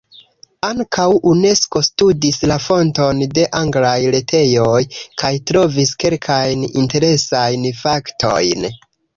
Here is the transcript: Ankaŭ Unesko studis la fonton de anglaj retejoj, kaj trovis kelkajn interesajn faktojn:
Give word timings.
Ankaŭ 0.67 1.03
Unesko 1.31 1.81
studis 1.87 2.39
la 2.53 2.57
fonton 2.69 3.21
de 3.39 3.45
anglaj 3.61 3.93
retejoj, 4.17 4.81
kaj 5.23 5.33
trovis 5.53 5.95
kelkajn 6.05 6.67
interesajn 6.83 7.69
faktojn: 7.85 8.69